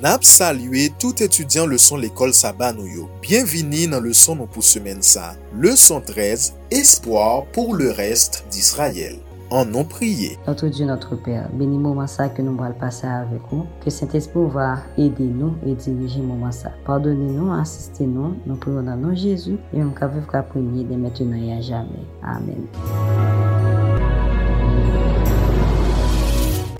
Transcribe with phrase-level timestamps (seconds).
[0.00, 3.08] Nap salue tout étudiant leçon l'école Saba nou yo.
[3.20, 5.32] Bienvenue dans leçon nou pou semaine sa.
[5.58, 9.16] Leçon 13, Espoir pour le reste d'Israël.
[9.50, 10.38] En non prié.
[10.46, 13.66] Notre Dieu, notre Père, bénis moment ça que nous allons passer avec vous.
[13.84, 16.70] Que Saint-Esprit va aider nous et diriger moment ça.
[16.86, 18.36] Pardonnez-nous, assistez-nous.
[18.46, 21.60] Nous prions dans nom de Jésus et on va vivre prier de maintenant et à
[21.60, 22.06] jamais.
[22.22, 22.68] Amen.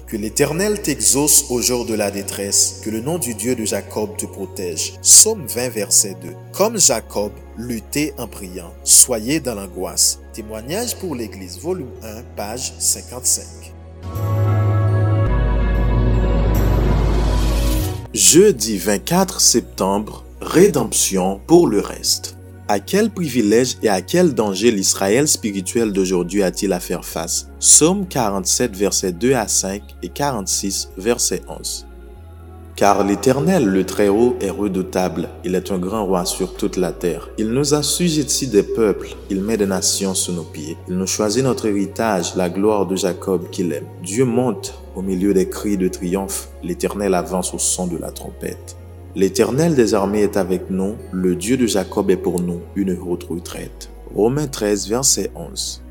[0.08, 4.16] Que l'Éternel t'exauce au jour de la détresse, que le nom du Dieu de Jacob
[4.16, 4.94] te protège.
[5.02, 6.30] Psaume 20, verset 2.
[6.52, 10.20] Comme Jacob, luttez en priant, soyez dans l'angoisse.
[10.32, 13.44] Témoignage pour l'Église, volume 1, page 55.
[18.14, 22.37] Jeudi 24 septembre, rédemption pour le reste.
[22.70, 27.48] À quel privilège et à quel danger l'Israël spirituel d'aujourd'hui a-t-il à faire face?
[27.58, 31.86] Somme 47, versets 2 à 5 et 46, verset 11.
[32.76, 35.30] Car l'Éternel, le Très-Haut, est redoutable.
[35.44, 37.30] Il est un grand roi sur toute la terre.
[37.38, 39.16] Il nous a assujettis des peuples.
[39.30, 40.76] Il met des nations sous nos pieds.
[40.88, 43.86] Il nous choisit notre héritage, la gloire de Jacob qu'il aime.
[44.04, 46.50] Dieu monte au milieu des cris de triomphe.
[46.62, 48.77] L'Éternel avance au son de la trompette.
[49.16, 53.24] L'Éternel des armées est avec nous, le Dieu de Jacob est pour nous une haute
[53.24, 53.90] retraite.
[54.14, 55.82] Romains 13, verset 11.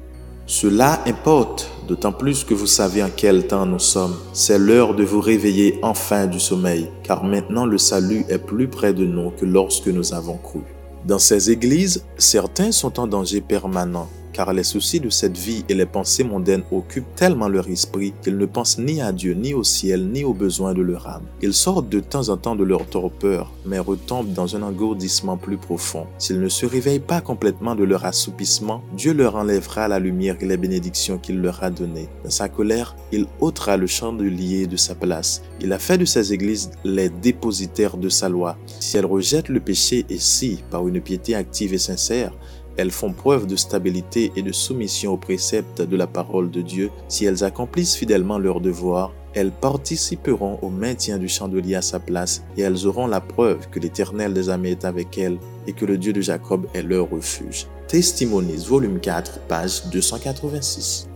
[0.45, 4.15] Cela importe, d'autant plus que vous savez en quel temps nous sommes.
[4.33, 8.93] C'est l'heure de vous réveiller enfin du sommeil, car maintenant le salut est plus près
[8.93, 10.61] de nous que lorsque nous avons cru.
[11.05, 14.07] Dans ces églises, certains sont en danger permanent
[14.38, 18.38] car les soucis de cette vie et les pensées mondaines occupent tellement leur esprit qu'ils
[18.38, 21.23] ne pensent ni à Dieu, ni au ciel, ni aux besoins de leur âme.
[21.41, 25.57] Ils sortent de temps en temps de leur torpeur, mais retombent dans un engourdissement plus
[25.57, 26.05] profond.
[26.19, 30.45] S'ils ne se réveillent pas complètement de leur assoupissement, Dieu leur enlèvera la lumière et
[30.45, 32.07] les bénédictions qu'il leur a données.
[32.23, 35.41] Dans sa colère, il ôtera le chandelier de sa place.
[35.61, 38.55] Il a fait de ces églises les dépositaires de sa loi.
[38.79, 42.33] Si elles rejettent le péché et si, par une piété active et sincère,
[42.77, 46.91] elles font preuve de stabilité et de soumission aux préceptes de la parole de Dieu.
[47.07, 52.43] Si elles accomplissent fidèlement leur devoir, elles participeront au maintien du chandelier à sa place
[52.55, 55.97] et elles auront la preuve que l'Éternel des armées est avec elles et que le
[55.97, 57.67] Dieu de Jacob est leur refuge.
[57.88, 61.07] Testimonies, volume 4, page 286.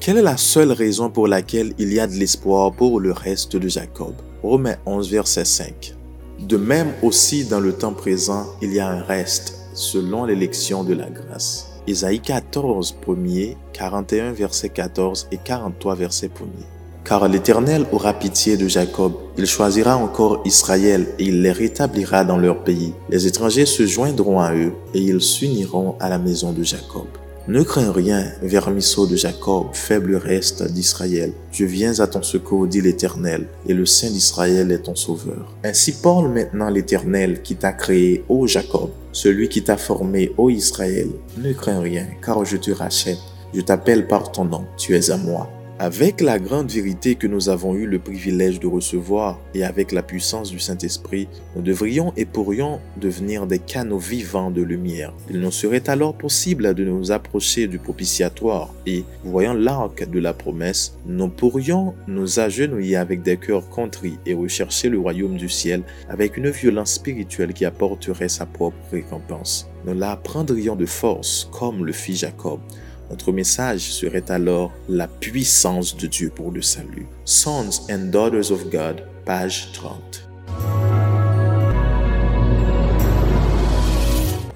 [0.00, 3.56] Quelle est la seule raison pour laquelle il y a de l'espoir pour le reste
[3.56, 4.14] de Jacob?
[4.42, 5.94] Romains 11, verset 5.
[6.44, 10.92] De même aussi dans le temps présent, il y a un reste selon l'élection de
[10.92, 11.68] la grâce.
[11.86, 16.66] Isaïe 14, 1er, 41, verset 14 et 43, verset 1er.
[17.02, 22.36] Car l'Éternel aura pitié de Jacob, il choisira encore Israël et il les rétablira dans
[22.36, 22.92] leur pays.
[23.08, 27.06] Les étrangers se joindront à eux et ils s'uniront à la maison de Jacob.
[27.46, 31.34] Ne crains rien, vermisseau de Jacob, faible reste d'Israël.
[31.52, 35.54] Je viens à ton secours, dit l'Éternel, et le Saint d'Israël est ton sauveur.
[35.62, 41.10] Ainsi parle maintenant l'Éternel qui t'a créé, ô Jacob, celui qui t'a formé, ô Israël.
[41.36, 43.18] Ne crains rien, car je te rachète.
[43.52, 45.50] Je t'appelle par ton nom, tu es à moi.
[45.80, 50.04] Avec la grande vérité que nous avons eu le privilège de recevoir et avec la
[50.04, 51.26] puissance du Saint-Esprit,
[51.56, 55.12] nous devrions et pourrions devenir des canaux vivants de lumière.
[55.28, 60.32] Il nous serait alors possible de nous approcher du propitiatoire et, voyant l'arc de la
[60.32, 65.82] promesse, nous pourrions nous agenouiller avec des cœurs contris et rechercher le royaume du ciel
[66.08, 69.68] avec une violence spirituelle qui apporterait sa propre récompense.
[69.84, 72.60] Nous la prendrions de force comme le fit Jacob.
[73.14, 77.06] Notre message serait alors la puissance de Dieu pour le salut.
[77.24, 80.26] Sons and Daughters of God, page 30.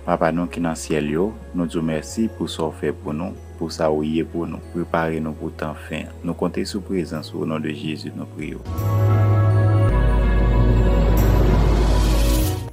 [0.03, 3.31] Papa nou ki nan siel yo, nou djou mersi pou sa ou fe pou nou,
[3.61, 6.11] pou sa ou ye pou nou, prepare nou pou tan fin.
[6.27, 8.59] Nou konte sou prezans ou nou de Jezu nou priyo.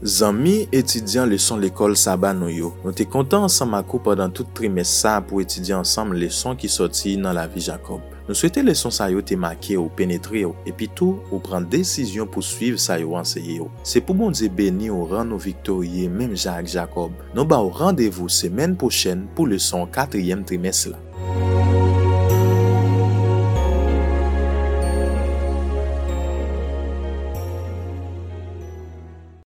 [0.06, 2.68] Zanmi etidyan leson l'ekol saba nou yo.
[2.84, 7.16] Nou te kontan ansan makou padan tout trimes sa pou etidyan ansam leson ki soti
[7.18, 8.04] nan la vi Jacob.
[8.28, 12.30] Nou souwete leson sa yo te make ou penetre yo, epi tou ou pran desisyon
[12.30, 13.72] pou suiv sa yo anseye yo.
[13.82, 17.18] Se pou bon di beni ou ran nou viktorye menm Jacques Jacob.
[17.34, 21.02] Nou ba ou randevou semen pou chen pou leson katriyem trimes la.